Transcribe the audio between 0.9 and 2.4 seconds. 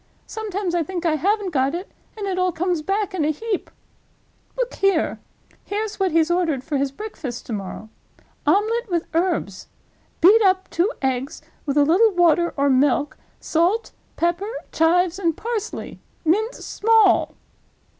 I haven't got it, and it